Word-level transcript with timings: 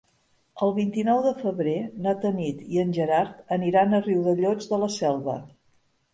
El 0.67 0.71
vint-i-nou 0.77 1.19
de 1.25 1.33
febrer 1.41 1.75
na 2.05 2.13
Tanit 2.23 2.65
i 2.77 2.81
en 2.85 2.95
Gerard 2.99 3.55
aniran 3.59 3.93
a 3.93 4.01
Riudellots 4.09 4.73
de 4.75 4.83
la 4.87 4.91
Selva. 4.99 5.39